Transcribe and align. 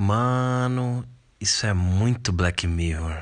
Mano, 0.00 1.04
isso 1.40 1.66
é 1.66 1.74
muito 1.74 2.30
Black 2.30 2.68
Mirror. 2.68 3.20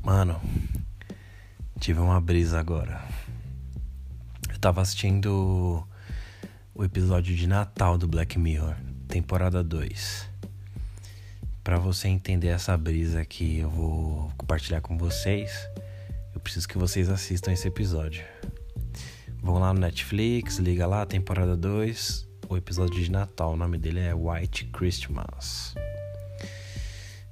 Mano, 0.00 0.40
tive 1.80 1.98
uma 1.98 2.20
brisa 2.20 2.60
agora. 2.60 3.02
Eu 4.48 4.60
tava 4.60 4.80
assistindo 4.80 5.84
o 6.72 6.84
episódio 6.84 7.34
de 7.34 7.48
Natal 7.48 7.98
do 7.98 8.06
Black 8.06 8.38
Mirror, 8.38 8.76
temporada 9.08 9.64
2. 9.64 10.30
Para 11.64 11.78
você 11.78 12.06
entender 12.06 12.46
essa 12.46 12.76
brisa 12.76 13.24
que 13.24 13.58
eu 13.58 13.70
vou 13.70 14.30
compartilhar 14.38 14.80
com 14.80 14.96
vocês, 14.96 15.50
eu 16.32 16.38
preciso 16.38 16.68
que 16.68 16.78
vocês 16.78 17.10
assistam 17.10 17.52
esse 17.52 17.66
episódio. 17.66 18.35
Vão 19.46 19.60
lá 19.60 19.72
no 19.72 19.78
Netflix, 19.78 20.56
liga 20.58 20.88
lá, 20.88 21.06
temporada 21.06 21.56
2, 21.56 22.28
o 22.48 22.56
episódio 22.56 23.00
de 23.00 23.08
Natal. 23.08 23.52
O 23.52 23.56
nome 23.56 23.78
dele 23.78 24.00
é 24.00 24.12
White 24.12 24.64
Christmas. 24.72 25.72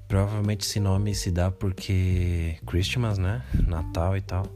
Provavelmente 0.06 0.64
esse 0.64 0.78
nome 0.78 1.12
se 1.12 1.32
dá 1.32 1.50
porque 1.50 2.56
Christmas, 2.64 3.18
né? 3.18 3.44
Natal 3.66 4.16
e 4.16 4.20
tal. 4.20 4.46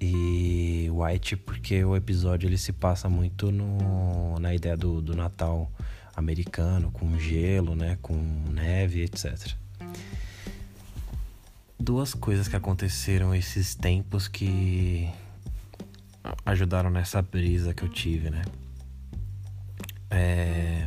E 0.00 0.88
White 0.90 1.36
porque 1.36 1.84
o 1.84 1.94
episódio 1.94 2.48
ele 2.48 2.56
se 2.56 2.72
passa 2.72 3.10
muito 3.10 3.52
no, 3.52 4.38
na 4.40 4.54
ideia 4.54 4.74
do, 4.74 5.02
do 5.02 5.14
Natal 5.14 5.70
americano, 6.16 6.90
com 6.92 7.18
gelo, 7.18 7.76
né? 7.76 7.98
Com 8.00 8.16
neve, 8.50 9.02
etc. 9.02 9.52
Duas 11.78 12.14
coisas 12.14 12.48
que 12.48 12.56
aconteceram 12.56 13.34
esses 13.34 13.74
tempos 13.74 14.26
que 14.26 15.12
ajudaram 16.46 16.88
nessa 16.88 17.20
brisa 17.20 17.74
que 17.74 17.82
eu 17.82 17.88
tive, 17.88 18.30
né? 18.30 18.42
É... 20.08 20.86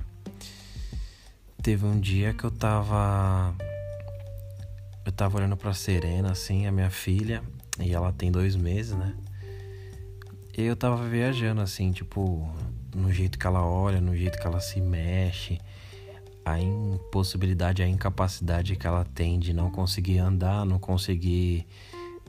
Teve 1.61 1.85
um 1.85 1.99
dia 1.99 2.33
que 2.33 2.45
eu 2.45 2.51
tava. 2.51 3.53
Eu 5.05 5.11
tava 5.11 5.37
olhando 5.37 5.57
pra 5.57 5.73
Serena, 5.73 6.31
assim, 6.31 6.65
a 6.65 6.71
minha 6.71 6.89
filha, 6.89 7.43
e 7.79 7.93
ela 7.93 8.13
tem 8.13 8.31
dois 8.31 8.55
meses, 8.55 8.93
né? 8.93 9.13
E 10.57 10.63
eu 10.63 10.75
tava 10.75 11.07
viajando, 11.07 11.61
assim, 11.61 11.91
tipo, 11.91 12.49
no 12.95 13.11
jeito 13.11 13.37
que 13.37 13.45
ela 13.45 13.65
olha, 13.65 13.99
no 13.99 14.15
jeito 14.15 14.39
que 14.39 14.47
ela 14.47 14.61
se 14.61 14.79
mexe, 14.79 15.59
a 16.45 16.59
impossibilidade, 16.59 17.83
a 17.83 17.87
incapacidade 17.87 18.75
que 18.75 18.87
ela 18.87 19.03
tem 19.03 19.39
de 19.39 19.53
não 19.53 19.69
conseguir 19.69 20.19
andar, 20.19 20.65
não 20.65 20.79
conseguir 20.79 21.65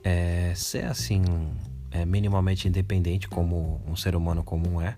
é, 0.03 0.53
ser 0.55 0.85
assim 0.85 1.21
é, 1.91 2.05
minimamente 2.05 2.67
independente 2.67 3.27
como 3.27 3.81
um 3.87 3.95
ser 3.95 4.15
humano 4.15 4.43
comum 4.43 4.81
é. 4.81 4.95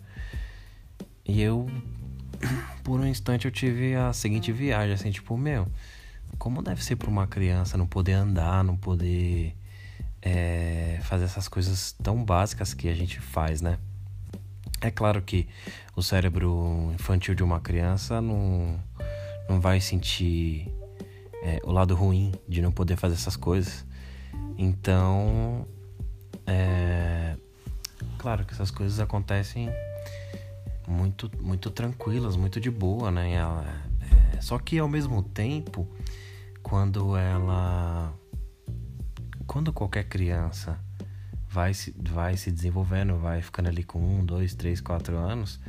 E 1.25 1.41
eu, 1.41 1.67
por 2.83 2.99
um 2.99 3.05
instante, 3.05 3.45
eu 3.45 3.51
tive 3.51 3.95
a 3.95 4.13
seguinte 4.13 4.51
viagem, 4.51 4.93
assim, 4.93 5.11
tipo, 5.11 5.37
meu, 5.37 5.67
como 6.37 6.61
deve 6.61 6.83
ser 6.83 6.95
para 6.95 7.09
uma 7.09 7.27
criança 7.27 7.77
não 7.77 7.87
poder 7.87 8.13
andar, 8.13 8.63
não 8.63 8.75
poder 8.75 9.55
é, 10.21 10.99
fazer 11.03 11.25
essas 11.25 11.47
coisas 11.47 11.93
tão 12.03 12.23
básicas 12.23 12.73
que 12.73 12.87
a 12.87 12.95
gente 12.95 13.19
faz, 13.19 13.61
né? 13.61 13.77
É 14.81 14.91
claro 14.91 15.21
que 15.21 15.47
o 15.95 16.01
cérebro 16.01 16.91
infantil 16.93 17.33
de 17.33 17.43
uma 17.43 17.59
criança 17.61 18.19
não, 18.21 18.77
não 19.47 19.61
vai 19.61 19.79
sentir 19.79 20.67
é, 21.43 21.61
o 21.63 21.71
lado 21.71 21.95
ruim 21.95 22.33
de 22.47 22.61
não 22.61 22.71
poder 22.71 22.97
fazer 22.97 23.15
essas 23.15 23.37
coisas. 23.37 23.85
Então, 24.57 25.65
é, 26.45 27.35
claro 28.17 28.45
que 28.45 28.53
essas 28.53 28.71
coisas 28.71 28.99
acontecem 28.99 29.69
muito, 30.87 31.31
muito 31.41 31.69
tranquilas, 31.69 32.35
muito 32.35 32.59
de 32.59 32.69
boa, 32.69 33.11
né? 33.11 33.33
Ela, 33.33 33.65
é, 34.35 34.41
só 34.41 34.57
que 34.59 34.77
ao 34.77 34.87
mesmo 34.87 35.21
tempo, 35.23 35.87
quando 36.61 37.17
ela. 37.17 38.13
Quando 39.45 39.73
qualquer 39.73 40.05
criança 40.05 40.79
vai 41.49 41.73
se, 41.73 41.93
vai 41.97 42.35
se 42.37 42.51
desenvolvendo, 42.51 43.17
vai 43.17 43.41
ficando 43.41 43.69
ali 43.69 43.83
com 43.83 43.99
um, 43.99 44.25
dois, 44.25 44.55
três, 44.55 44.81
quatro 44.81 45.17
anos, 45.17 45.59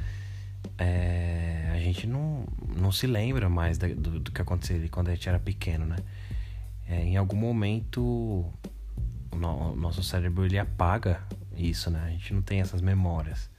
é, 0.78 1.70
a 1.74 1.78
gente 1.78 2.06
não, 2.06 2.46
não 2.76 2.90
se 2.90 3.06
lembra 3.06 3.48
mais 3.48 3.76
do, 3.76 4.20
do 4.20 4.32
que 4.32 4.40
aconteceu 4.40 4.76
ali 4.76 4.88
quando 4.88 5.08
a 5.08 5.14
gente 5.14 5.28
era 5.28 5.38
pequeno, 5.38 5.84
né? 5.84 5.96
É, 6.86 7.02
em 7.02 7.16
algum 7.16 7.36
momento 7.36 8.44
o 9.34 9.76
nosso 9.76 10.02
cérebro 10.02 10.44
ele 10.44 10.58
apaga 10.58 11.20
isso, 11.56 11.90
né? 11.90 12.02
A 12.06 12.10
gente 12.10 12.32
não 12.32 12.42
tem 12.42 12.60
essas 12.60 12.80
memórias. 12.80 13.50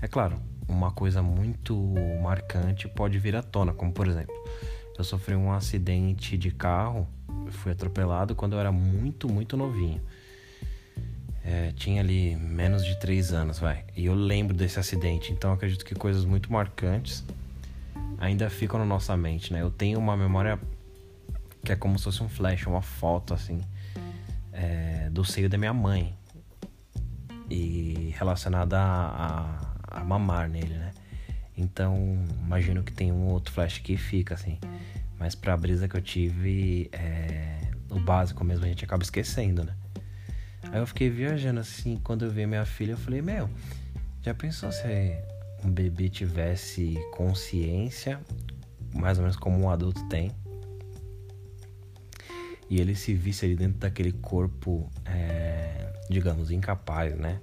É 0.00 0.08
claro, 0.08 0.40
uma 0.68 0.90
coisa 0.90 1.22
muito 1.22 1.76
marcante 2.22 2.88
pode 2.88 3.18
vir 3.18 3.36
à 3.36 3.42
tona, 3.42 3.72
como 3.72 3.92
por 3.92 4.06
exemplo, 4.06 4.34
eu 4.96 5.04
sofri 5.04 5.34
um 5.34 5.52
acidente 5.52 6.36
de 6.36 6.50
carro, 6.50 7.06
fui 7.50 7.72
atropelado 7.72 8.34
quando 8.34 8.54
eu 8.54 8.60
era 8.60 8.72
muito, 8.72 9.30
muito 9.30 9.56
novinho. 9.56 10.00
É, 11.44 11.72
tinha 11.72 12.00
ali 12.00 12.36
menos 12.36 12.84
de 12.84 12.98
3 13.00 13.32
anos, 13.32 13.58
vai. 13.58 13.84
E 13.96 14.06
eu 14.06 14.14
lembro 14.14 14.56
desse 14.56 14.78
acidente, 14.78 15.32
então 15.32 15.52
acredito 15.52 15.84
que 15.84 15.94
coisas 15.94 16.24
muito 16.24 16.52
marcantes 16.52 17.24
ainda 18.18 18.48
ficam 18.48 18.78
na 18.78 18.86
nossa 18.86 19.16
mente, 19.16 19.52
né? 19.52 19.60
Eu 19.60 19.70
tenho 19.70 19.98
uma 19.98 20.16
memória 20.16 20.58
que 21.64 21.72
é 21.72 21.76
como 21.76 21.98
se 21.98 22.04
fosse 22.04 22.22
um 22.22 22.28
flash, 22.28 22.66
uma 22.66 22.82
foto 22.82 23.34
assim 23.34 23.60
é, 24.52 24.91
do 25.12 25.24
seio 25.24 25.48
da 25.48 25.58
minha 25.58 25.74
mãe 25.74 26.16
e 27.50 28.14
relacionada 28.18 28.78
a, 28.80 29.74
a, 29.82 30.04
mamar 30.04 30.48
nele, 30.48 30.74
né? 30.74 30.90
Então, 31.56 32.24
imagino 32.42 32.82
que 32.82 32.92
tem 32.92 33.12
um 33.12 33.26
outro 33.26 33.52
flash 33.52 33.78
que 33.78 33.96
fica 33.96 34.34
assim. 34.34 34.58
Mas 35.18 35.34
pra 35.34 35.56
brisa 35.56 35.86
que 35.86 35.96
eu 35.96 36.00
tive, 36.00 36.88
é, 36.92 37.58
o 37.90 38.00
básico 38.00 38.42
mesmo 38.42 38.64
a 38.64 38.68
gente 38.68 38.84
acaba 38.84 39.02
esquecendo, 39.02 39.64
né? 39.64 39.76
Aí 40.72 40.80
eu 40.80 40.86
fiquei 40.86 41.10
viajando 41.10 41.60
assim, 41.60 42.00
quando 42.02 42.24
eu 42.24 42.30
vi 42.30 42.46
minha 42.46 42.64
filha, 42.64 42.92
eu 42.92 42.96
falei, 42.96 43.20
meu, 43.20 43.50
já 44.22 44.32
pensou 44.32 44.72
se 44.72 44.86
um 45.62 45.70
bebê 45.70 46.08
tivesse 46.08 46.98
consciência, 47.12 48.18
mais 48.94 49.18
ou 49.18 49.24
menos 49.24 49.36
como 49.36 49.58
um 49.58 49.68
adulto 49.68 50.02
tem? 50.08 50.32
E 52.72 52.80
ele 52.80 52.94
se 52.94 53.12
visse 53.12 53.44
ali 53.44 53.54
dentro 53.54 53.78
daquele 53.80 54.12
corpo, 54.12 54.90
é, 55.04 55.92
digamos, 56.08 56.50
incapaz, 56.50 57.14
né? 57.14 57.38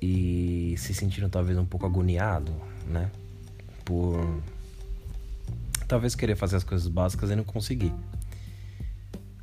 E 0.00 0.76
se 0.78 0.94
sentindo 0.94 1.28
talvez 1.28 1.58
um 1.58 1.64
pouco 1.64 1.86
agoniado, 1.86 2.54
né? 2.86 3.10
Por 3.84 4.40
talvez 5.88 6.14
querer 6.14 6.36
fazer 6.36 6.54
as 6.54 6.62
coisas 6.62 6.86
básicas 6.86 7.32
e 7.32 7.34
não 7.34 7.42
conseguir. 7.42 7.92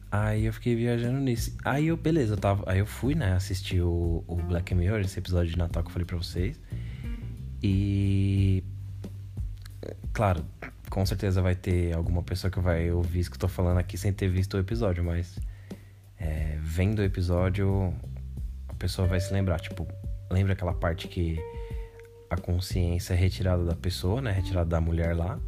Aí 0.10 0.46
eu 0.46 0.54
fiquei 0.54 0.78
viajando 0.78 1.20
nisso. 1.20 1.54
Aí 1.66 1.88
eu, 1.88 1.98
beleza, 1.98 2.36
eu 2.36 2.38
tava, 2.38 2.64
aí 2.72 2.80
eu 2.80 2.86
fui, 2.86 3.16
né, 3.16 3.34
assistir 3.34 3.82
o, 3.82 4.24
o 4.26 4.36
Black 4.38 4.74
Mirror, 4.74 5.02
esse 5.02 5.20
episódio 5.20 5.52
de 5.52 5.58
Natal 5.58 5.84
que 5.84 5.90
eu 5.90 5.94
falei 5.94 6.06
pra 6.06 6.16
vocês. 6.16 6.58
E. 7.62 8.64
Claro, 10.14 10.46
com 10.98 11.06
certeza 11.06 11.44
vai 11.44 11.54
ter 11.54 11.96
alguma 11.96 12.24
pessoa 12.24 12.50
que 12.50 12.60
vai 12.60 12.90
ouvir 12.92 13.20
isso 13.20 13.30
que 13.30 13.36
eu 13.36 13.42
tô 13.42 13.48
falando 13.48 13.78
aqui 13.78 13.96
sem 13.96 14.12
ter 14.12 14.28
visto 14.30 14.56
o 14.56 14.60
episódio, 14.60 15.04
mas 15.04 15.38
é, 16.20 16.58
vendo 16.60 16.98
o 16.98 17.04
episódio, 17.04 17.94
a 18.68 18.74
pessoa 18.74 19.08
vai 19.08 19.20
se 19.20 19.32
lembrar. 19.32 19.60
Tipo, 19.60 19.88
lembra 20.32 20.54
aquela 20.54 20.74
parte 20.74 21.08
que 21.08 21.38
a 22.32 22.36
consciência 22.36 23.14
é 23.14 23.16
retirada 23.16 23.64
da 23.64 23.76
pessoa, 23.76 24.24
né? 24.24 24.32
Retirada 24.32 24.72
da 24.72 24.82
mulher 24.82 25.16
lá. 25.16 25.40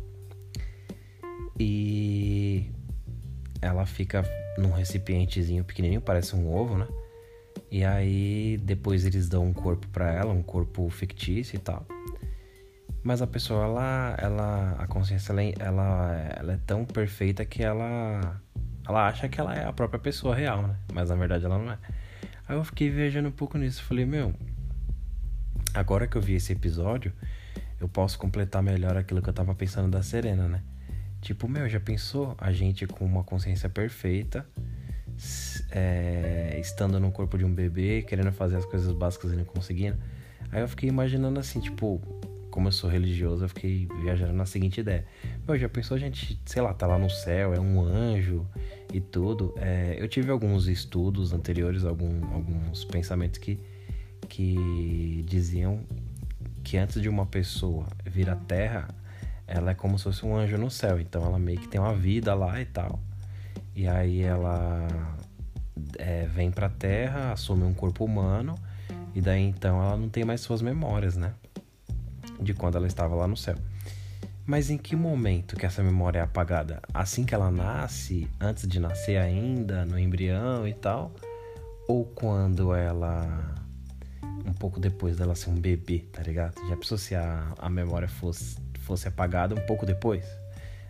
E 1.59 2.69
ela 3.59 3.87
fica 3.87 4.23
num 4.55 4.69
recipientezinho 4.69 5.63
pequenininho, 5.63 5.99
parece 5.99 6.35
um 6.35 6.47
ovo, 6.47 6.77
né? 6.77 6.87
E 7.71 7.83
aí 7.83 8.59
depois 8.61 9.03
eles 9.03 9.27
dão 9.27 9.47
um 9.47 9.53
corpo 9.53 9.87
para 9.87 10.13
ela, 10.13 10.31
um 10.31 10.43
corpo 10.43 10.87
fictício 10.91 11.55
e 11.55 11.59
tal. 11.59 11.87
Mas 13.09 13.23
a 13.23 13.25
pessoa, 13.25 13.63
ela, 13.63 14.15
ela 14.19 14.75
a 14.77 14.85
consciência, 14.85 15.31
ela, 15.31 15.41
ela, 15.57 16.33
ela 16.37 16.53
é 16.53 16.59
tão 16.67 16.85
perfeita 16.85 17.43
que 17.43 17.63
ela, 17.63 18.39
ela 18.87 19.07
acha 19.07 19.27
que 19.27 19.41
ela 19.41 19.55
é 19.55 19.65
a 19.65 19.73
própria 19.73 19.99
pessoa 19.99 20.35
real, 20.35 20.61
né? 20.61 20.75
Mas 20.93 21.09
na 21.09 21.15
verdade 21.15 21.43
ela 21.43 21.57
não 21.57 21.71
é. 21.71 21.79
Aí 22.47 22.55
eu 22.55 22.63
fiquei 22.63 22.87
viajando 22.91 23.29
um 23.29 23.31
pouco 23.31 23.57
nisso. 23.57 23.83
Falei, 23.83 24.05
meu, 24.05 24.31
agora 25.73 26.05
que 26.05 26.17
eu 26.17 26.21
vi 26.21 26.35
esse 26.35 26.53
episódio, 26.53 27.11
eu 27.81 27.89
posso 27.89 28.19
completar 28.19 28.61
melhor 28.61 28.95
aquilo 28.95 29.23
que 29.23 29.29
eu 29.29 29.33
tava 29.33 29.55
pensando 29.55 29.89
da 29.89 30.03
Serena, 30.03 30.47
né? 30.47 30.61
Tipo, 31.19 31.47
meu, 31.47 31.67
já 31.67 31.79
pensou 31.79 32.37
a 32.37 32.51
gente 32.51 32.85
com 32.85 33.05
uma 33.05 33.23
consciência 33.23 33.69
perfeita, 33.69 34.45
é, 35.71 36.59
estando 36.61 36.99
no 36.99 37.11
corpo 37.11 37.39
de 37.39 37.43
um 37.43 37.55
bebê, 37.55 38.03
querendo 38.03 38.31
fazer 38.31 38.57
as 38.57 38.65
coisas 38.65 38.93
básicas 38.93 39.33
e 39.33 39.35
não 39.35 39.45
conseguindo? 39.45 39.97
Aí 40.51 40.61
eu 40.61 40.67
fiquei 40.67 40.87
imaginando 40.87 41.39
assim, 41.39 41.59
tipo, 41.59 41.99
como 42.49 42.67
eu 42.67 42.71
sou 42.71 42.89
religioso, 42.89 43.45
eu 43.45 43.49
fiquei 43.49 43.87
viajando 44.01 44.33
na 44.33 44.45
seguinte 44.45 44.79
ideia. 44.79 45.05
Meu, 45.47 45.57
já 45.57 45.69
pensou 45.69 45.95
a 45.95 45.99
gente, 45.99 46.39
sei 46.45 46.61
lá, 46.61 46.73
tá 46.73 46.87
lá 46.87 46.97
no 46.97 47.09
céu, 47.09 47.53
é 47.53 47.59
um 47.59 47.81
anjo 47.81 48.45
e 48.93 48.99
tudo. 48.99 49.53
É, 49.57 49.97
eu 49.99 50.07
tive 50.07 50.31
alguns 50.31 50.67
estudos 50.67 51.33
anteriores, 51.33 51.85
algum, 51.85 52.23
alguns 52.33 52.83
pensamentos 52.85 53.39
que, 53.39 53.59
que 54.27 55.23
diziam 55.27 55.81
que 56.63 56.77
antes 56.77 57.01
de 57.01 57.09
uma 57.09 57.25
pessoa 57.25 57.85
vir 58.05 58.29
à 58.29 58.35
Terra, 58.35 58.87
ela 59.47 59.71
é 59.71 59.73
como 59.73 59.97
se 59.97 60.03
fosse 60.03 60.25
um 60.25 60.35
anjo 60.35 60.57
no 60.57 60.69
céu. 60.69 60.99
Então 60.99 61.23
ela 61.23 61.39
meio 61.39 61.59
que 61.59 61.67
tem 61.67 61.79
uma 61.79 61.93
vida 61.93 62.33
lá 62.33 62.59
e 62.61 62.65
tal. 62.65 62.99
E 63.75 63.87
aí 63.87 64.21
ela 64.21 64.87
é, 65.97 66.25
vem 66.27 66.51
pra 66.51 66.69
Terra, 66.69 67.31
assume 67.31 67.63
um 67.63 67.73
corpo 67.73 68.03
humano. 68.03 68.55
E 69.15 69.21
daí 69.21 69.41
então 69.41 69.81
ela 69.81 69.97
não 69.97 70.09
tem 70.09 70.23
mais 70.23 70.41
suas 70.41 70.61
memórias, 70.61 71.15
né? 71.15 71.33
De 72.41 72.53
quando 72.53 72.77
ela 72.77 72.87
estava 72.87 73.15
lá 73.15 73.27
no 73.27 73.37
céu. 73.37 73.55
Mas 74.45 74.69
em 74.71 74.77
que 74.77 74.95
momento 74.95 75.55
que 75.55 75.65
essa 75.65 75.83
memória 75.83 76.19
é 76.19 76.21
apagada? 76.23 76.81
Assim 76.93 77.23
que 77.23 77.35
ela 77.35 77.51
nasce, 77.51 78.27
antes 78.39 78.67
de 78.67 78.79
nascer 78.79 79.17
ainda, 79.17 79.85
no 79.85 79.99
embrião 79.99 80.67
e 80.67 80.73
tal? 80.73 81.13
Ou 81.87 82.03
quando 82.05 82.73
ela 82.73 83.55
um 84.45 84.53
pouco 84.53 84.79
depois 84.79 85.17
dela 85.17 85.35
ser 85.35 85.49
um 85.51 85.59
bebê, 85.59 85.99
tá 86.11 86.23
ligado? 86.23 86.55
Já 86.67 86.75
pensou 86.75 86.97
se 86.97 87.13
a, 87.13 87.53
a 87.57 87.69
memória 87.69 88.07
fosse, 88.07 88.57
fosse 88.79 89.07
apagada 89.07 89.53
um 89.53 89.65
pouco 89.65 89.85
depois, 89.85 90.25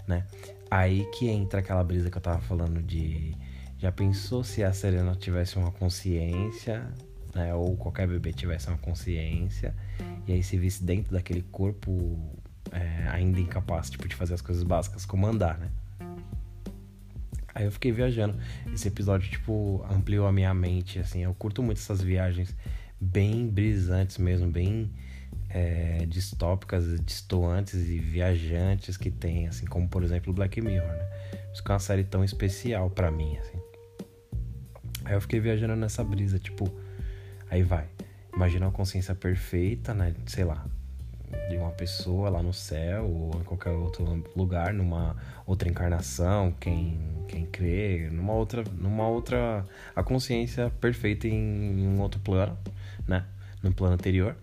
né? 0.08 0.26
Aí 0.72 1.06
que 1.12 1.28
entra 1.28 1.60
aquela 1.60 1.84
brisa 1.84 2.10
que 2.10 2.18
eu 2.18 2.22
tava 2.22 2.40
falando 2.40 2.82
de. 2.82 3.36
Já 3.78 3.92
pensou 3.92 4.44
se 4.44 4.64
a 4.64 4.72
Serena 4.72 5.16
tivesse 5.16 5.58
uma 5.58 5.72
consciência, 5.72 6.86
né? 7.34 7.54
Ou 7.54 7.76
qualquer 7.76 8.08
bebê 8.08 8.34
tivesse 8.34 8.68
uma 8.68 8.78
consciência, 8.78 9.76
e 10.28 10.34
aí 10.34 10.44
se 10.44 10.58
visse 10.58 10.84
dentro 10.84 11.14
daquele 11.14 11.42
corpo 11.42 12.18
é, 12.72 13.08
ainda 13.10 13.40
incapaz 13.40 13.90
tipo, 13.90 14.08
de 14.08 14.16
fazer 14.16 14.34
as 14.34 14.42
coisas 14.42 14.64
básicas 14.64 15.06
como 15.06 15.26
andar, 15.26 15.58
né? 15.58 15.70
Aí 17.54 17.66
eu 17.66 17.72
fiquei 17.72 17.92
viajando. 17.92 18.38
Esse 18.74 18.88
episódio, 18.88 19.30
tipo, 19.30 19.86
ampliou 19.90 20.28
a 20.28 20.32
minha 20.32 20.54
mente, 20.54 21.00
assim. 21.00 21.24
Eu 21.24 21.34
curto 21.34 21.62
muito 21.62 21.78
essas 21.78 22.02
viagens 22.02 22.56
bem 23.02 23.48
brisantes 23.48 24.18
mesmo, 24.18 24.50
bem 24.50 24.90
é, 25.50 26.06
distópicas, 26.06 27.00
distoantes 27.02 27.90
e 27.90 28.00
viajantes 28.00 28.98
que 28.98 29.10
tem, 29.10 29.48
assim, 29.48 29.66
como 29.66 29.88
por 29.90 30.04
exemplo 30.04 30.32
Black 30.32 30.62
Mirror, 30.62 30.88
né? 30.88 31.10
Isso 31.52 31.64
que 31.64 31.72
é 31.72 31.74
uma 31.74 31.80
série 31.80 32.04
tão 32.04 32.24
especial 32.24 32.90
para 32.90 33.10
mim, 33.10 33.38
assim. 33.38 33.58
Aí 35.06 35.14
eu 35.14 35.22
fiquei 35.22 35.40
viajando 35.40 35.76
nessa 35.76 36.04
brisa, 36.04 36.38
tipo, 36.38 36.72
aí 37.50 37.64
vai. 37.64 37.88
Imagina 38.34 38.66
uma 38.68 38.72
consciência 38.72 39.16
perfeita, 39.16 39.94
né? 39.94 40.14
Sei 40.26 40.44
lá, 40.44 40.66
de 41.50 41.58
uma 41.58 41.72
pessoa 41.72 42.30
lá 42.30 42.42
no 42.42 42.54
céu 42.54 43.06
ou 43.06 43.42
em 43.42 43.44
qualquer 43.44 43.72
outro 43.72 44.24
lugar, 44.36 44.74
numa 44.74 45.16
outra 45.46 45.70
encarnação, 45.70 46.54
quem 46.60 46.98
quem 47.28 47.46
crê, 47.46 48.10
numa 48.12 48.34
outra 48.34 48.64
numa 48.74 49.08
outra 49.08 49.66
a 49.96 50.04
consciência 50.04 50.70
perfeita 50.82 51.28
em, 51.28 51.34
em 51.34 51.88
um 51.88 52.00
outro 52.02 52.20
plano 52.20 52.58
né? 53.08 53.26
No 53.62 53.74
plano 53.74 53.96
anterior. 53.96 54.36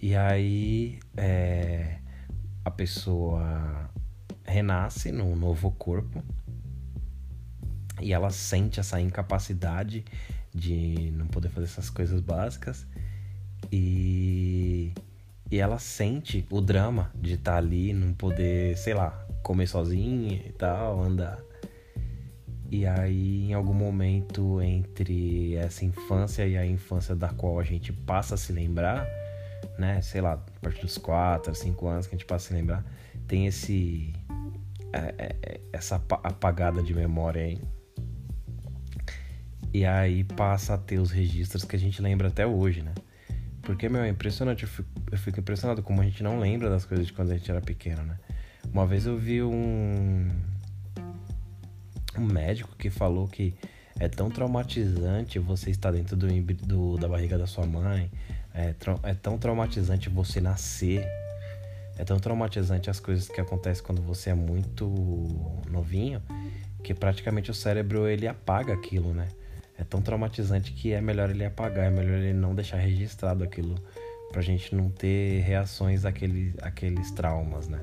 E 0.00 0.14
aí 0.14 0.98
é, 1.16 1.98
a 2.64 2.70
pessoa 2.70 3.90
renasce 4.44 5.10
num 5.10 5.34
novo 5.34 5.70
corpo 5.72 6.22
e 8.00 8.12
ela 8.12 8.30
sente 8.30 8.78
essa 8.78 9.00
incapacidade 9.00 10.04
de 10.56 11.12
não 11.12 11.26
poder 11.26 11.50
fazer 11.50 11.66
essas 11.66 11.90
coisas 11.90 12.20
básicas 12.20 12.86
e, 13.70 14.92
e 15.50 15.58
ela 15.58 15.78
sente 15.78 16.46
o 16.50 16.60
drama 16.60 17.10
de 17.14 17.34
estar 17.34 17.52
tá 17.52 17.58
ali, 17.58 17.92
não 17.92 18.12
poder, 18.12 18.76
sei 18.76 18.94
lá, 18.94 19.10
comer 19.42 19.66
sozinha 19.66 20.42
e 20.46 20.52
tal, 20.52 21.02
andar. 21.02 21.38
E 22.70 22.84
aí, 22.84 23.50
em 23.50 23.54
algum 23.54 23.74
momento 23.74 24.60
entre 24.60 25.54
essa 25.54 25.84
infância 25.84 26.46
e 26.46 26.56
a 26.56 26.66
infância 26.66 27.14
da 27.14 27.28
qual 27.28 27.60
a 27.60 27.62
gente 27.62 27.92
passa 27.92 28.34
a 28.34 28.38
se 28.38 28.52
lembrar, 28.52 29.06
né? 29.78 30.00
Sei 30.02 30.20
lá, 30.20 30.32
a 30.32 30.60
partir 30.60 30.82
dos 30.82 30.98
4, 30.98 31.54
5 31.54 31.86
anos 31.86 32.06
que 32.06 32.14
a 32.14 32.18
gente 32.18 32.26
passa 32.26 32.46
a 32.46 32.48
se 32.48 32.54
lembrar, 32.54 32.84
tem 33.28 33.46
esse. 33.46 34.12
É, 34.92 35.14
é, 35.18 35.36
é, 35.42 35.60
essa 35.72 35.96
apagada 35.96 36.82
de 36.82 36.94
memória 36.94 37.42
aí. 37.42 37.60
E 39.76 39.84
aí 39.84 40.24
passa 40.24 40.72
a 40.72 40.78
ter 40.78 40.98
os 40.98 41.10
registros 41.10 41.62
que 41.62 41.76
a 41.76 41.78
gente 41.78 42.00
lembra 42.00 42.28
até 42.28 42.46
hoje, 42.46 42.80
né? 42.80 42.94
Porque, 43.60 43.90
meu, 43.90 44.00
é 44.00 44.08
impressionante. 44.08 44.62
Eu 44.62 44.70
fico, 44.70 44.88
eu 45.12 45.18
fico 45.18 45.38
impressionado 45.38 45.82
como 45.82 46.00
a 46.00 46.04
gente 46.04 46.22
não 46.22 46.40
lembra 46.40 46.70
das 46.70 46.86
coisas 46.86 47.06
de 47.06 47.12
quando 47.12 47.32
a 47.32 47.36
gente 47.36 47.50
era 47.50 47.60
pequeno, 47.60 48.02
né? 48.02 48.18
Uma 48.72 48.86
vez 48.86 49.04
eu 49.04 49.18
vi 49.18 49.42
um 49.42 50.30
um 52.16 52.24
médico 52.24 52.74
que 52.78 52.88
falou 52.88 53.28
que 53.28 53.54
é 54.00 54.08
tão 54.08 54.30
traumatizante 54.30 55.38
você 55.38 55.70
estar 55.72 55.90
dentro 55.90 56.16
do, 56.16 56.26
do 56.54 56.96
da 56.96 57.06
barriga 57.06 57.36
da 57.36 57.46
sua 57.46 57.66
mãe, 57.66 58.10
é, 58.54 58.74
é, 59.02 59.12
tão 59.12 59.36
traumatizante 59.36 60.08
você 60.08 60.40
nascer, 60.40 61.06
é 61.98 62.04
tão 62.04 62.18
traumatizante 62.18 62.88
as 62.88 62.98
coisas 62.98 63.28
que 63.28 63.42
acontecem 63.42 63.84
quando 63.84 64.00
você 64.00 64.30
é 64.30 64.34
muito 64.34 64.88
novinho, 65.70 66.22
que 66.82 66.94
praticamente 66.94 67.50
o 67.50 67.54
cérebro 67.54 68.08
ele 68.08 68.26
apaga 68.26 68.72
aquilo, 68.72 69.12
né? 69.12 69.28
É 69.78 69.84
tão 69.84 70.00
traumatizante 70.00 70.72
que 70.72 70.92
é 70.92 71.00
melhor 71.00 71.30
ele 71.30 71.44
apagar, 71.44 71.86
é 71.86 71.90
melhor 71.90 72.18
ele 72.18 72.32
não 72.32 72.54
deixar 72.54 72.78
registrado 72.78 73.44
aquilo 73.44 73.74
pra 74.32 74.42
gente 74.42 74.74
não 74.74 74.88
ter 74.90 75.40
reações 75.42 76.04
àquele, 76.04 76.54
àqueles 76.62 77.10
traumas, 77.10 77.68
né? 77.68 77.80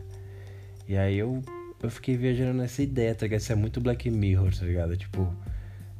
E 0.88 0.98
aí 0.98 1.18
eu 1.18 1.42
eu 1.81 1.90
fiquei 1.90 2.16
viajando 2.16 2.54
nessa 2.54 2.81
ideia, 2.81 3.13
tá 3.13 3.25
ligado? 3.25 3.42
Isso 3.42 3.51
é 3.51 3.56
muito 3.56 3.81
Black 3.81 4.10
Mirror, 4.10 4.57
tá 4.57 4.66
ligado? 4.66 4.95
Tipo, 4.95 5.36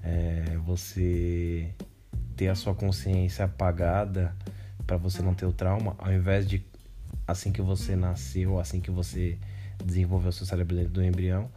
é, 0.01 0.57
você 0.66 1.69
ter 2.38 2.48
a 2.48 2.56
sua 2.56 2.74
consciência 2.74 3.44
apagada 3.44 4.34
para 4.88 4.96
você 4.96 5.22
não 5.22 5.34
ter 5.34 5.46
o 5.46 5.51
trauma, 5.51 5.94
ao 5.98 6.12
invés 6.12 6.48
de 6.48 6.66
assim 7.28 7.51
que 7.51 7.62
você 7.62 7.98
nasceu, 7.98 8.60
assim 8.60 8.80
que 8.80 8.89
você 8.89 9.38
desenvolveu 9.84 10.31
seu 10.31 10.46
cérebro 10.46 10.75
dentro 10.75 10.94
do 10.94 11.04
embrião, 11.04 11.50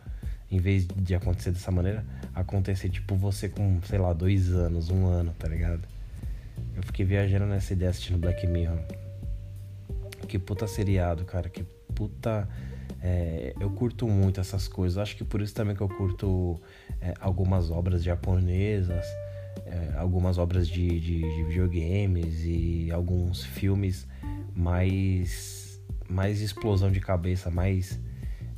em 0.50 0.58
vez 0.58 0.86
de 0.86 1.14
acontecer 1.14 1.50
dessa 1.50 1.70
maneira, 1.70 2.04
acontecer 2.34 2.88
tipo 2.88 3.16
você 3.16 3.48
com, 3.48 3.80
sei 3.82 3.98
lá, 3.98 4.12
dois 4.12 4.50
anos, 4.52 4.90
um 4.90 5.06
ano, 5.06 5.34
tá 5.38 5.48
ligado? 5.48 5.82
Eu 6.74 6.82
fiquei 6.82 7.04
viajando 7.04 7.46
nessa 7.46 7.72
ideia 7.72 7.90
assistindo 7.90 8.18
Black 8.18 8.46
Mirror. 8.46 8.78
Que 10.28 10.38
puta 10.38 10.66
seriado, 10.66 11.24
cara. 11.24 11.48
Que 11.48 11.64
puta 11.94 12.48
é, 13.02 13.54
eu 13.58 13.70
curto 13.70 14.06
muito 14.08 14.40
essas 14.40 14.68
coisas. 14.68 14.98
Acho 14.98 15.16
que 15.16 15.24
por 15.24 15.40
isso 15.40 15.54
também 15.54 15.74
que 15.74 15.82
eu 15.82 15.88
curto 15.88 16.60
é, 17.00 17.14
algumas 17.20 17.70
obras 17.70 18.02
japonesas, 18.02 19.04
é, 19.64 19.94
algumas 19.96 20.38
obras 20.38 20.68
de, 20.68 20.88
de, 21.00 21.20
de, 21.20 21.44
videogames 21.44 22.44
e 22.44 22.90
alguns 22.92 23.44
filmes 23.44 24.06
mais, 24.54 25.80
mais 26.08 26.40
explosão 26.40 26.90
de 26.90 27.00
cabeça, 27.00 27.50
mais 27.50 27.98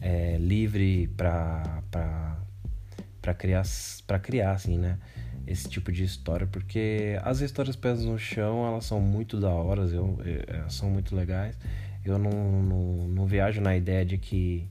é, 0.00 0.36
livre 0.38 1.08
para 1.16 1.82
para 1.90 3.34
criar 3.34 3.64
para 4.06 4.18
criar 4.18 4.52
assim, 4.52 4.78
né? 4.78 4.98
Esse 5.46 5.68
tipo 5.68 5.90
de 5.90 6.04
história, 6.04 6.46
porque 6.46 7.18
as 7.22 7.40
histórias 7.40 7.74
pés 7.74 8.04
no 8.04 8.18
chão 8.18 8.66
elas 8.66 8.84
são 8.84 9.00
muito 9.00 9.40
da 9.40 9.48
hora, 9.48 9.82
eu, 9.82 10.18
eu, 10.22 10.70
são 10.70 10.90
muito 10.90 11.16
legais 11.16 11.56
eu 12.04 12.18
não, 12.18 12.30
não, 12.62 13.08
não 13.08 13.26
viajo 13.26 13.60
na 13.60 13.76
ideia 13.76 14.04
de 14.04 14.18
que 14.18 14.68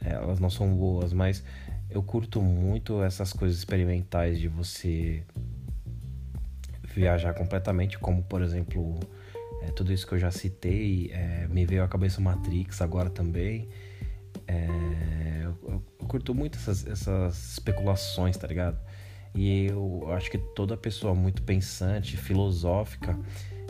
elas 0.00 0.38
não 0.38 0.50
são 0.50 0.74
boas, 0.74 1.12
mas 1.12 1.44
eu 1.90 2.02
curto 2.02 2.40
muito 2.40 3.02
essas 3.02 3.32
coisas 3.32 3.58
experimentais 3.58 4.38
de 4.38 4.48
você 4.48 5.22
viajar 6.94 7.34
completamente, 7.34 7.98
como 7.98 8.22
por 8.22 8.42
exemplo, 8.42 8.98
é, 9.62 9.70
tudo 9.70 9.92
isso 9.92 10.06
que 10.06 10.14
eu 10.14 10.18
já 10.18 10.30
citei, 10.30 11.10
é, 11.12 11.46
me 11.48 11.64
veio 11.66 11.82
à 11.82 11.88
cabeça 11.88 12.20
Matrix 12.20 12.80
agora 12.80 13.10
também. 13.10 13.68
É, 14.48 15.42
eu, 15.44 15.58
eu, 15.68 16.06
curto 16.08 16.34
muito 16.34 16.56
essas, 16.56 16.86
essas 16.86 17.52
especulações, 17.52 18.36
tá 18.36 18.46
ligado? 18.46 18.78
E 19.34 19.66
eu 19.66 20.10
acho 20.12 20.30
que 20.30 20.38
toda 20.38 20.74
pessoa 20.76 21.14
muito 21.14 21.42
pensante, 21.42 22.16
filosófica, 22.16 23.16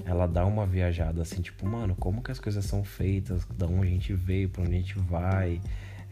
ela 0.05 0.27
dá 0.27 0.47
uma 0.47 0.65
viajada 0.65 1.21
assim, 1.21 1.43
tipo, 1.43 1.67
mano, 1.67 1.97
como 1.97 2.23
que 2.23 2.31
as 2.31 2.39
coisas 2.39 2.65
são 2.65 2.85
feitas, 2.85 3.45
da 3.57 3.67
onde 3.67 3.89
a 3.89 3.91
gente 3.91 4.15
veio, 4.15 4.49
para 4.49 4.63
onde 4.63 4.77
a 4.77 4.79
gente 4.79 4.99
vai, 4.99 5.61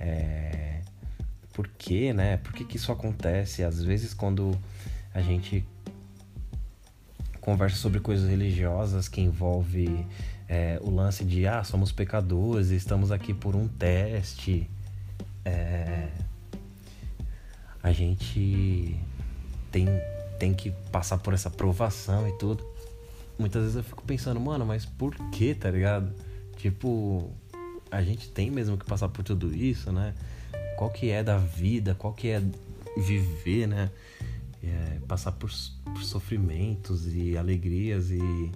é... 0.01 0.81
por 1.55 1.69
quê, 1.79 2.13
né? 2.13 2.39
Por 2.39 2.53
que, 2.53 2.65
que 2.65 2.77
isso 2.77 2.91
acontece? 2.91 3.63
Às 3.63 3.81
vezes 3.83 4.13
quando 4.13 4.59
a 5.15 5.23
gente 5.23 5.65
conversa 7.41 7.77
sobre 7.77 8.01
coisas 8.01 8.29
religiosas 8.29 9.09
que 9.09 9.21
envolve 9.21 10.05
é, 10.49 10.79
o 10.83 10.91
lance 10.91 11.25
de 11.25 11.47
ah, 11.47 11.62
somos 11.65 11.93
pecadores, 11.93 12.71
estamos 12.71 13.11
aqui 13.11 13.35
por 13.35 13.55
um 13.55 13.67
teste. 13.69 14.69
É... 15.45 16.09
A 17.83 17.93
gente 17.93 18.99
tem, 19.71 19.87
tem 20.38 20.53
que 20.53 20.73
passar 20.91 21.19
por 21.19 21.33
essa 21.33 21.49
provação 21.49 22.29
e 22.29 22.33
tudo 22.38 22.65
muitas 23.38 23.62
vezes 23.62 23.76
eu 23.76 23.85
fico 23.85 24.03
pensando, 24.03 24.41
mano, 24.41 24.65
mas 24.65 24.85
por 24.85 25.15
que, 25.31 25.55
tá 25.55 25.71
ligado? 25.71 26.12
Tipo, 26.57 27.31
a 27.91 28.03
gente 28.03 28.29
tem 28.31 28.50
mesmo 28.50 28.76
que 28.76 28.85
passar 28.85 29.09
por 29.09 29.23
tudo 29.23 29.55
isso, 29.55 29.93
né? 29.93 30.15
Qual 30.76 30.91
que 30.91 31.11
é 31.11 31.23
da 31.23 31.38
vida, 31.38 31.95
qual 31.95 32.12
que 32.12 32.29
é 32.29 32.43
viver, 32.97 33.67
né? 33.67 33.91
É, 34.62 34.99
passar 35.07 35.33
por, 35.33 35.50
por, 35.85 36.03
sofrimentos 36.03 37.07
e 37.15 37.37
alegrias 37.37 38.11
e 38.11 38.50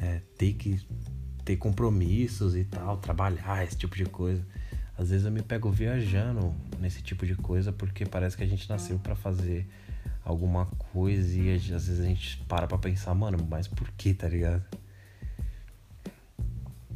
é, 0.00 0.20
ter 0.38 0.54
que 0.54 0.80
ter 1.44 1.56
compromissos 1.56 2.56
e 2.56 2.64
tal, 2.64 2.96
trabalhar, 2.98 3.64
esse 3.64 3.76
tipo 3.76 3.96
de 3.96 4.04
coisa. 4.04 4.44
Às 4.96 5.10
vezes 5.10 5.24
eu 5.24 5.32
me 5.32 5.42
pego 5.42 5.70
viajando 5.70 6.54
nesse 6.78 7.02
tipo 7.02 7.26
de 7.26 7.34
coisa 7.34 7.72
porque 7.72 8.04
parece 8.04 8.36
que 8.36 8.42
a 8.42 8.46
gente 8.46 8.68
nasceu 8.68 8.98
para 8.98 9.16
fazer 9.16 9.66
alguma 10.24 10.66
coisa 10.92 11.40
e 11.40 11.54
às 11.54 11.66
vezes 11.66 12.00
a 12.00 12.04
gente 12.04 12.38
para 12.48 12.66
pra 12.66 12.78
pensar, 12.78 13.14
mano, 13.14 13.38
mas 13.48 13.66
por 13.66 13.90
que, 13.92 14.14
tá 14.14 14.28
ligado? 14.28 14.62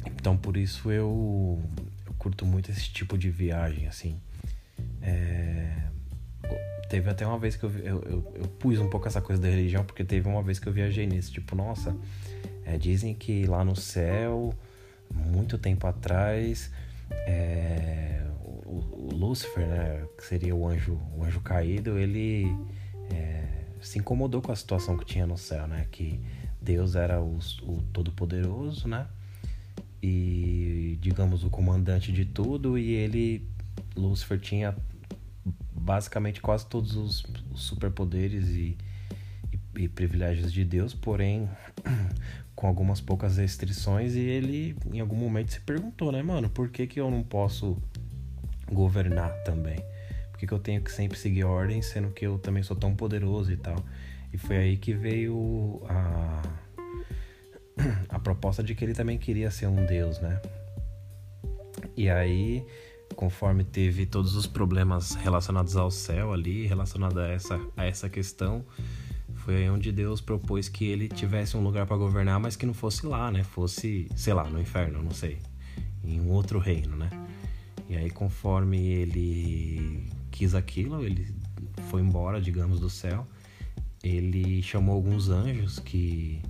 Então 0.05 0.37
por 0.37 0.55
isso 0.55 0.91
eu, 0.91 1.61
eu 2.05 2.13
curto 2.13 2.45
muito 2.45 2.71
esse 2.71 2.89
tipo 2.89 3.17
de 3.17 3.29
viagem, 3.29 3.87
assim. 3.87 4.19
É... 5.01 5.87
Teve 6.89 7.09
até 7.09 7.27
uma 7.27 7.37
vez 7.37 7.57
que 7.57 7.65
eu, 7.65 7.71
eu, 7.79 8.01
eu, 8.03 8.33
eu, 8.35 8.47
pus 8.59 8.79
um 8.79 8.89
pouco 8.89 9.07
essa 9.07 9.21
coisa 9.21 9.41
da 9.41 9.49
religião, 9.49 9.83
porque 9.83 10.05
teve 10.05 10.27
uma 10.29 10.41
vez 10.41 10.57
que 10.57 10.67
eu 10.67 10.71
viajei 10.71 11.05
nisso, 11.05 11.33
tipo, 11.33 11.53
nossa, 11.53 11.93
é, 12.67 12.77
dizem 12.77 13.13
que 13.13 13.45
lá 13.45 13.63
no 13.63 13.75
céu, 13.75 14.53
muito 15.09 15.57
tempo 15.57 15.87
atrás, 15.87 16.69
é, 17.09 18.21
o, 18.65 19.07
o, 19.09 19.09
Lúcifer, 19.13 19.65
né, 19.65 20.05
que 20.17 20.25
seria 20.25 20.53
o 20.53 20.67
anjo, 20.67 20.99
o 21.15 21.23
anjo 21.23 21.39
caído, 21.39 21.97
ele 21.97 22.45
é, 23.09 23.63
se 23.81 23.99
incomodou 23.99 24.41
com 24.41 24.51
a 24.51 24.55
situação 24.55 24.97
que 24.97 25.05
tinha 25.05 25.25
no 25.25 25.37
céu, 25.37 25.65
né? 25.65 25.87
Que 25.89 26.19
Deus 26.61 26.95
era 26.95 27.21
o, 27.21 27.39
o 27.63 27.81
Todo-Poderoso, 27.93 28.85
né? 28.85 29.07
E, 30.03 30.97
digamos, 31.01 31.45
o 31.45 31.49
comandante 31.49 32.11
de 32.11 32.25
tudo, 32.25 32.77
e 32.77 32.91
ele, 32.91 33.47
Lúcifer, 33.95 34.39
tinha 34.39 34.75
basicamente 35.71 36.41
quase 36.41 36.65
todos 36.65 36.97
os, 36.97 37.25
superpoderes 37.55 38.49
e, 38.49 38.77
e, 39.53 39.83
e 39.83 39.87
privilégios 39.87 40.51
de 40.51 40.65
Deus, 40.65 40.93
porém 40.93 41.49
com 42.57 42.65
algumas 42.65 42.99
poucas 42.99 43.37
restrições, 43.37 44.15
e 44.15 44.19
ele 44.19 44.75
em 44.91 44.99
algum 44.99 45.15
momento 45.15 45.53
se 45.53 45.61
perguntou, 45.61 46.11
né, 46.11 46.23
mano, 46.23 46.49
por 46.49 46.69
que, 46.69 46.87
que 46.87 46.99
eu 46.99 47.09
não 47.11 47.21
posso 47.21 47.77
governar 48.71 49.31
também? 49.43 49.77
Por 50.31 50.39
que, 50.39 50.47
que 50.47 50.53
eu 50.53 50.57
tenho 50.57 50.81
que 50.81 50.91
sempre 50.91 51.19
seguir 51.19 51.43
ordens, 51.43 51.85
sendo 51.85 52.09
que 52.09 52.25
eu 52.25 52.39
também 52.39 52.63
sou 52.63 52.75
tão 52.75 52.95
poderoso 52.95 53.51
e 53.51 53.57
tal? 53.57 53.75
E 54.33 54.39
foi 54.39 54.57
aí 54.57 54.75
que 54.75 54.91
veio 54.91 55.83
a, 55.87 56.41
a 58.09 58.17
proposta 58.17 58.63
de 58.63 58.73
que 58.73 58.83
ele 58.83 58.93
também 58.95 59.19
queria 59.19 59.51
ser 59.51 59.67
um 59.67 59.85
deus, 59.85 60.19
né? 60.19 60.41
E 61.95 62.09
aí, 62.09 62.65
conforme 63.15 63.63
teve 63.63 64.07
todos 64.07 64.35
os 64.35 64.47
problemas 64.47 65.13
relacionados 65.13 65.77
ao 65.77 65.91
céu 65.91 66.33
ali, 66.33 66.65
relacionado 66.65 67.19
a 67.19 67.27
essa, 67.27 67.61
a 67.77 67.85
essa 67.85 68.09
questão, 68.09 68.65
foi 69.47 69.69
onde 69.69 69.93
Deus 69.93 70.19
propôs 70.19 70.67
que 70.67 70.83
ele 70.83 71.07
tivesse 71.07 71.55
um 71.55 71.61
lugar 71.61 71.85
para 71.85 71.95
governar, 71.95 72.37
mas 72.37 72.57
que 72.57 72.65
não 72.65 72.73
fosse 72.73 73.05
lá, 73.05 73.31
né? 73.31 73.45
Fosse, 73.45 74.09
sei 74.13 74.33
lá, 74.33 74.43
no 74.43 74.59
inferno, 74.59 75.01
não 75.01 75.11
sei, 75.11 75.37
em 76.03 76.19
um 76.19 76.31
outro 76.31 76.59
reino, 76.59 76.97
né? 76.97 77.09
E 77.87 77.95
aí, 77.95 78.09
conforme 78.09 78.77
ele 78.77 80.05
quis 80.31 80.53
aquilo, 80.53 81.01
ele 81.01 81.33
foi 81.89 82.01
embora, 82.01 82.41
digamos, 82.41 82.81
do 82.81 82.89
céu. 82.89 83.25
Ele 84.03 84.61
chamou 84.61 84.93
alguns 84.93 85.29
anjos 85.29 85.79
que, 85.79 86.41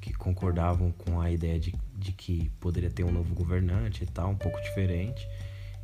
que 0.00 0.12
concordavam 0.12 0.90
com 0.90 1.20
a 1.20 1.30
ideia 1.30 1.60
de, 1.60 1.72
de 1.96 2.10
que 2.10 2.50
poderia 2.58 2.90
ter 2.90 3.04
um 3.04 3.12
novo 3.12 3.32
governante 3.36 4.02
e 4.02 4.06
tal, 4.08 4.30
um 4.30 4.36
pouco 4.36 4.60
diferente. 4.62 5.24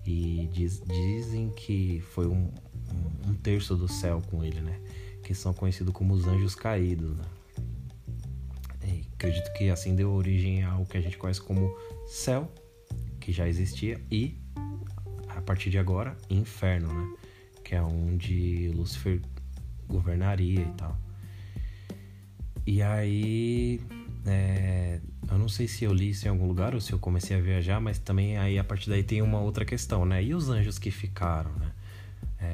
E 0.04 0.50
diz, 0.52 0.83
dizem 0.85 1.50
que 1.50 2.02
foi 2.12 2.26
um, 2.26 2.50
um, 2.92 3.30
um, 3.30 3.35
terço 3.35 3.76
do 3.76 3.87
céu 3.87 4.21
com 4.28 4.42
ele, 4.42 4.61
né? 4.61 4.76
Que 5.26 5.35
são 5.35 5.52
conhecidos 5.52 5.92
como 5.92 6.14
os 6.14 6.25
anjos 6.25 6.54
caídos, 6.54 7.16
né? 7.16 7.25
E 8.85 9.09
acredito 9.14 9.52
que 9.54 9.68
assim 9.71 9.97
deu 9.97 10.12
origem 10.12 10.62
ao 10.62 10.87
que 10.87 10.97
a 10.97 11.00
gente 11.00 11.18
conhece 11.18 11.40
como 11.40 11.76
céu, 12.06 12.49
que 13.18 13.33
já 13.33 13.49
existia, 13.49 14.00
e 14.09 14.38
a 15.26 15.42
partir 15.42 15.68
de 15.68 15.78
agora, 15.78 16.16
inferno, 16.30 16.95
né? 16.95 17.16
Que 17.64 17.75
é 17.75 17.83
onde 17.83 18.71
Lúcifer 18.73 19.21
governaria 19.88 20.61
e 20.61 20.73
tal. 20.76 20.97
E 22.64 22.80
aí, 22.80 23.80
é, 24.25 25.00
eu 25.28 25.38
não 25.38 25.49
sei 25.49 25.66
se 25.66 25.83
eu 25.83 25.92
li 25.92 26.11
isso 26.11 26.25
em 26.28 26.30
algum 26.30 26.47
lugar 26.47 26.73
ou 26.73 26.80
se 26.80 26.92
eu 26.92 27.00
comecei 27.00 27.37
a 27.37 27.40
viajar, 27.40 27.80
mas 27.80 27.99
também 27.99 28.38
aí 28.38 28.61
a 28.61 28.64
partir 28.64 28.90
daí 28.90 29.02
tem 29.02 29.23
uma 29.23 29.40
outra 29.40 29.64
questão, 29.64 30.04
né? 30.04 30.23
E 30.23 30.33
os 30.37 30.49
anjos 30.49 30.78
que 30.78 30.92
ficaram, 30.92 31.50
né? 31.54 31.65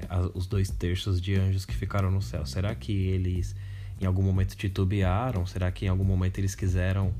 É, 0.00 0.30
os 0.34 0.46
dois 0.46 0.70
terços 0.70 1.20
de 1.20 1.34
anjos 1.34 1.64
que 1.64 1.74
ficaram 1.74 2.10
no 2.10 2.22
céu. 2.22 2.46
Será 2.46 2.74
que 2.74 2.92
eles 2.92 3.54
em 4.00 4.06
algum 4.06 4.22
momento 4.22 4.56
titubearam? 4.56 5.46
Será 5.46 5.70
que 5.70 5.86
em 5.86 5.88
algum 5.88 6.04
momento 6.04 6.38
eles 6.38 6.54
quiseram 6.54 7.14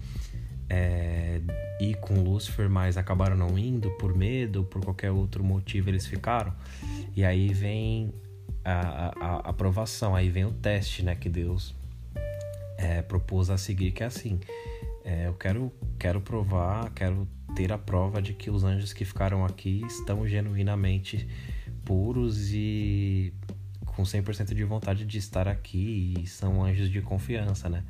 é, 0.69 1.41
ir 1.81 1.97
com 1.97 2.15
Lúcifer, 2.23 2.69
mas 2.69 2.97
acabaram 2.97 3.37
não 3.37 3.59
indo 3.59 3.91
por 3.93 4.17
medo, 4.17 4.65
por 4.65 4.83
qualquer 4.83 5.11
outro 5.11 5.45
motivo 5.45 5.91
eles 5.91 6.07
ficaram. 6.07 6.53
E 7.15 7.25
aí 7.25 7.53
vem 7.53 8.13
a, 8.65 8.73
a, 8.73 9.27
a 9.27 9.37
aprovação, 9.51 10.15
aí 10.15 10.31
vem 10.31 10.45
o 10.45 10.53
teste, 10.53 11.03
né, 11.03 11.15
que 11.15 11.29
Deus 11.29 11.75
é, 12.79 13.03
propôs 13.03 13.51
a 13.51 13.59
seguir, 13.59 13.93
que 13.93 14.03
é 14.03 14.07
assim. 14.07 14.41
É, 15.05 15.27
eu 15.27 15.35
quero, 15.35 15.71
quero 15.99 16.21
provar, 16.21 16.91
quero 16.91 17.29
ter 17.55 17.73
a 17.73 17.79
prova 17.79 18.23
de 18.23 18.33
que 18.33 18.51
os 18.51 18.65
anjos 18.65 18.93
que 18.93 19.05
ficaram 19.05 19.45
aqui 19.45 19.83
estão 19.87 20.27
genuinamente 20.27 21.29
puros 21.93 22.55
e 22.55 23.35
com 23.85 24.03
100% 24.03 24.55
de 24.55 24.65
vontade 24.65 25.05
de 25.05 25.19
estar 25.19 25.47
aqui 25.47 26.15
e 26.19 26.27
são 26.27 26.65
anjos 26.65 26.89
de 26.89 27.03
confiança, 27.03 27.69
né? 27.69 27.85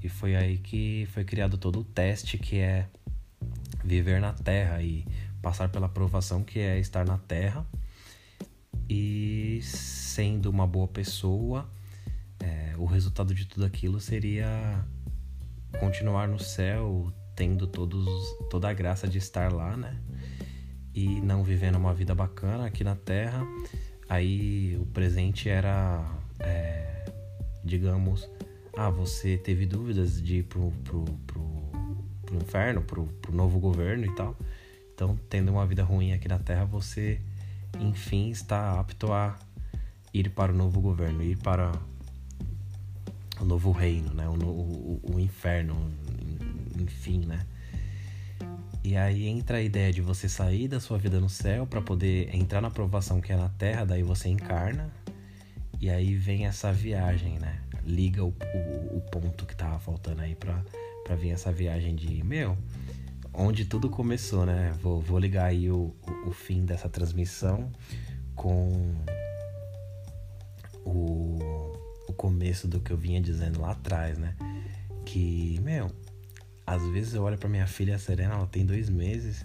E 0.00 0.08
foi 0.08 0.36
aí 0.36 0.56
que 0.56 1.08
foi 1.10 1.24
criado 1.24 1.58
todo 1.58 1.80
o 1.80 1.84
teste 1.84 2.38
que 2.38 2.58
é 2.58 2.86
viver 3.84 4.20
na 4.20 4.32
Terra 4.32 4.80
e 4.80 5.04
passar 5.42 5.68
pela 5.68 5.88
provação 5.88 6.44
que 6.44 6.60
é 6.60 6.78
estar 6.78 7.04
na 7.04 7.18
Terra 7.18 7.66
e 8.88 9.58
sendo 9.64 10.48
uma 10.48 10.64
boa 10.64 10.86
pessoa, 10.86 11.68
é, 12.38 12.74
o 12.78 12.84
resultado 12.84 13.34
de 13.34 13.46
tudo 13.46 13.66
aquilo 13.66 14.00
seria 14.00 14.86
continuar 15.80 16.28
no 16.28 16.38
céu, 16.38 17.12
tendo 17.34 17.66
todos, 17.66 18.06
toda 18.48 18.68
a 18.68 18.72
graça 18.72 19.08
de 19.08 19.18
estar 19.18 19.52
lá, 19.52 19.76
né? 19.76 20.00
E 20.94 21.20
não 21.20 21.42
vivendo 21.42 21.76
uma 21.76 21.94
vida 21.94 22.14
bacana 22.14 22.66
aqui 22.66 22.82
na 22.82 22.96
Terra. 22.96 23.46
Aí 24.08 24.76
o 24.80 24.86
presente 24.86 25.48
era, 25.48 26.04
é, 26.40 27.04
digamos, 27.64 28.28
ah, 28.76 28.90
você 28.90 29.36
teve 29.36 29.66
dúvidas 29.66 30.20
de 30.20 30.38
ir 30.38 30.42
pro, 30.44 30.72
pro, 30.84 31.04
pro, 31.26 31.42
pro 32.26 32.36
inferno, 32.36 32.82
pro, 32.82 33.06
pro 33.06 33.32
novo 33.32 33.58
governo 33.58 34.04
e 34.04 34.14
tal. 34.14 34.36
Então, 34.94 35.18
tendo 35.28 35.50
uma 35.52 35.66
vida 35.66 35.82
ruim 35.82 36.12
aqui 36.12 36.28
na 36.28 36.38
Terra, 36.38 36.64
você, 36.64 37.20
enfim, 37.78 38.30
está 38.30 38.78
apto 38.78 39.12
a 39.12 39.38
ir 40.12 40.30
para 40.30 40.52
o 40.52 40.54
novo 40.54 40.80
governo, 40.80 41.22
ir 41.22 41.38
para 41.38 41.72
o 43.40 43.44
novo 43.44 43.70
reino, 43.70 44.12
né? 44.12 44.28
O, 44.28 44.34
o, 44.34 45.00
o 45.14 45.20
inferno, 45.20 45.74
enfim, 46.78 47.24
né? 47.24 47.46
E 48.82 48.96
aí 48.96 49.26
entra 49.26 49.58
a 49.58 49.62
ideia 49.62 49.92
de 49.92 50.00
você 50.00 50.28
sair 50.28 50.68
da 50.68 50.80
sua 50.80 50.98
vida 50.98 51.20
no 51.20 51.28
céu 51.28 51.66
para 51.66 51.82
poder 51.82 52.34
entrar 52.34 52.60
na 52.60 52.68
aprovação 52.68 53.20
que 53.20 53.32
é 53.32 53.36
na 53.36 53.48
Terra, 53.50 53.84
daí 53.84 54.02
você 54.02 54.28
encarna. 54.28 54.90
E 55.80 55.90
aí 55.90 56.14
vem 56.14 56.46
essa 56.46 56.72
viagem, 56.72 57.38
né? 57.38 57.60
liga 57.84 58.24
o, 58.24 58.28
o, 58.28 58.96
o 58.96 59.00
ponto 59.10 59.46
que 59.46 59.54
tava 59.54 59.78
faltando 59.78 60.22
aí 60.22 60.34
pra, 60.34 60.62
pra 61.04 61.16
vir 61.16 61.30
essa 61.30 61.52
viagem 61.52 61.94
de, 61.94 62.22
meu, 62.24 62.56
onde 63.32 63.64
tudo 63.64 63.88
começou, 63.88 64.46
né? 64.46 64.74
Vou, 64.80 65.00
vou 65.00 65.18
ligar 65.18 65.46
aí 65.46 65.70
o, 65.70 65.94
o, 66.06 66.28
o 66.28 66.32
fim 66.32 66.64
dessa 66.64 66.88
transmissão 66.88 67.70
com 68.34 68.94
o, 70.84 71.38
o 72.08 72.12
começo 72.12 72.66
do 72.68 72.80
que 72.80 72.90
eu 72.90 72.96
vinha 72.96 73.20
dizendo 73.20 73.60
lá 73.60 73.72
atrás, 73.72 74.18
né? 74.18 74.34
Que, 75.04 75.58
meu, 75.62 75.90
às 76.66 76.82
vezes 76.88 77.14
eu 77.14 77.22
olho 77.22 77.38
pra 77.38 77.48
minha 77.48 77.66
filha 77.66 77.98
Serena, 77.98 78.34
ela 78.34 78.46
tem 78.46 78.64
dois 78.64 78.88
meses, 78.88 79.44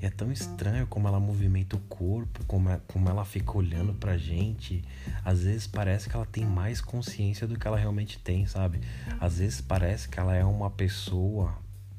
e 0.00 0.06
é 0.06 0.10
tão 0.10 0.32
estranho 0.32 0.86
como 0.86 1.06
ela 1.06 1.20
movimenta 1.20 1.76
o 1.76 1.80
corpo, 1.80 2.42
como, 2.46 2.70
é, 2.70 2.80
como 2.88 3.08
ela 3.08 3.24
fica 3.24 3.56
olhando 3.56 3.92
pra 3.92 4.16
gente. 4.16 4.82
Às 5.22 5.42
vezes 5.42 5.66
parece 5.66 6.08
que 6.08 6.16
ela 6.16 6.24
tem 6.24 6.44
mais 6.44 6.80
consciência 6.80 7.46
do 7.46 7.58
que 7.58 7.66
ela 7.66 7.76
realmente 7.76 8.18
tem, 8.18 8.46
sabe? 8.46 8.80
Às 9.20 9.38
vezes 9.38 9.60
parece 9.60 10.08
que 10.08 10.18
ela 10.18 10.34
é 10.34 10.42
uma 10.42 10.70
pessoa 10.70 11.54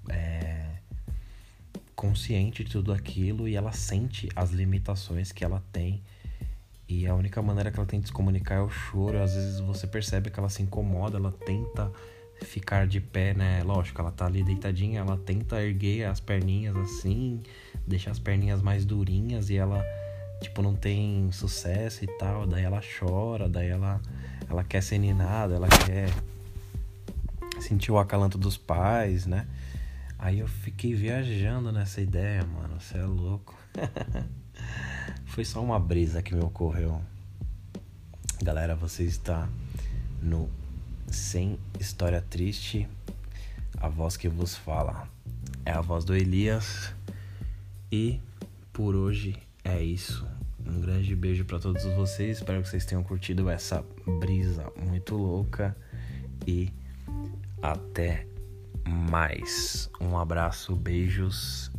é, 0.10 0.66
consciente 1.96 2.64
de 2.64 2.72
tudo 2.72 2.92
aquilo 2.92 3.48
e 3.48 3.56
ela 3.56 3.72
sente 3.72 4.28
as 4.36 4.50
limitações 4.50 5.32
que 5.32 5.44
ela 5.44 5.64
tem. 5.72 6.02
E 6.90 7.06
a 7.06 7.14
única 7.14 7.40
maneira 7.40 7.72
que 7.72 7.78
ela 7.78 7.88
tem 7.88 8.02
de 8.02 8.08
se 8.08 8.14
comunicar 8.14 8.56
é 8.56 8.62
o 8.62 8.70
choro. 8.70 9.22
Às 9.22 9.36
vezes 9.36 9.60
você 9.60 9.86
percebe 9.86 10.32
que 10.32 10.40
ela 10.40 10.50
se 10.50 10.64
incomoda, 10.64 11.18
ela 11.18 11.32
tenta 11.32 11.92
ficar 12.46 12.88
de 12.88 13.00
pé, 13.00 13.34
né? 13.34 13.64
Lógico, 13.64 14.02
ela 14.02 14.12
tá 14.12 14.26
ali 14.26 14.44
deitadinha, 14.44 15.00
ela 15.00 15.18
tenta 15.18 15.62
erguer 15.62 16.06
as 16.06 16.20
perninhas 16.20 16.76
assim, 16.76 17.42
deixar 17.88 18.12
as 18.12 18.20
perninhas 18.20 18.62
mais 18.62 18.86
durinhas 18.86 19.50
e 19.50 19.58
ela, 19.58 19.84
tipo, 20.42 20.62
não 20.62 20.76
tem 20.76 21.32
sucesso 21.32 22.04
e 22.04 22.08
tal. 22.18 22.46
Daí 22.48 22.64
ela 22.64 22.82
chora, 22.82 23.48
daí 23.48 23.70
ela, 23.70 24.02
ela 24.50 24.64
quer 24.64 24.82
ser 24.82 24.98
ninada, 24.98 25.56
ela 25.56 25.68
quer 25.68 26.10
sentir 27.60 27.92
o 27.92 28.00
acalanto 28.00 28.38
dos 28.38 28.58
pais, 28.58 29.26
né? 29.26 29.48
Aí 30.18 30.40
eu 30.40 30.48
fiquei 30.48 30.94
viajando 30.94 31.72
nessa 31.72 32.02
ideia, 32.02 32.44
mano. 32.44 32.80
Você 32.80 32.98
é 32.98 33.06
louco. 33.06 33.58
Foi 35.26 35.46
só 35.46 35.64
uma 35.64 35.80
brisa 35.80 36.22
que 36.22 36.36
me 36.36 36.44
ocorreu. 36.44 37.02
Galera, 38.44 38.76
você 38.76 39.04
está 39.04 39.48
no 40.22 40.50
Sem 41.08 41.58
História 41.80 42.22
Triste. 42.22 42.88
A 43.78 43.88
voz 43.88 44.18
que 44.18 44.28
vos 44.28 44.56
fala 44.56 45.08
é 45.66 45.72
a 45.72 45.82
voz 45.82 46.06
do 46.06 46.16
Elias. 46.16 46.94
E 47.92 48.20
por 48.72 48.96
hoje 48.96 49.36
é 49.64 49.82
isso. 49.82 50.28
Um 50.66 50.80
grande 50.82 51.16
beijo 51.16 51.46
para 51.46 51.60
todos 51.60 51.84
vocês. 51.96 52.38
Espero 52.38 52.62
que 52.62 52.70
vocês 52.70 52.86
tenham 52.86 53.04
curtido 53.04 53.50
essa 53.50 53.84
brisa 54.20 54.72
muito 54.78 55.16
louca. 55.16 55.76
E 56.48 56.72
até 57.62 58.26
mais. 58.88 59.90
Um 60.00 60.18
abraço, 60.18 60.76
beijos 60.76 61.72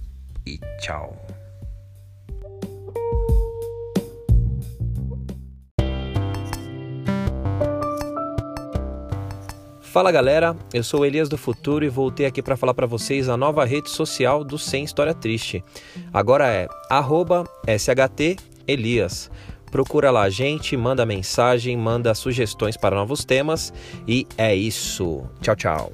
e 0.47 0.59
tchau. 0.81 1.42
Fala 9.93 10.11
galera, 10.11 10.57
eu 10.73 10.83
sou 10.83 11.05
Elias 11.05 11.29
do 11.29 11.37
Futuro 11.37 11.85
e 11.85 11.89
voltei 11.91 12.25
aqui 12.25 12.41
para 12.41 12.57
falar 12.57 12.73
para 12.73 12.87
vocês 12.87 13.29
a 13.29 13.37
nova 13.37 13.63
rede 13.63 13.91
social 13.91 14.43
do 14.43 14.59
Sem 14.59 14.85
História 14.85 15.13
Triste. 15.13 15.63
Agora 16.11 16.51
é 16.51 16.67
@shtelias. 17.77 19.31
Procura 19.71 20.11
lá 20.11 20.23
a 20.23 20.31
gente, 20.31 20.79
manda 20.79 21.05
mensagem, 21.05 21.77
manda 21.77 22.15
sugestões 22.15 22.75
para 22.75 22.97
novos 22.97 23.23
temas 23.23 23.71
e 24.09 24.27
é 24.39 24.55
isso. 24.55 25.25
Tchau, 25.43 25.57
tchau. 25.57 25.93